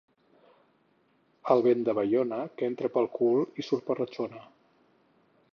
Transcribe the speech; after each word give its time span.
El 1.55 1.61
vent 1.67 1.85
de 1.89 1.95
Baiona, 2.01 2.41
que 2.57 2.71
entra 2.71 2.93
pel 2.97 3.13
cul 3.19 3.49
i 3.53 3.67
surt 3.71 3.89
per 3.91 4.01
la 4.03 4.13
xona. 4.17 4.47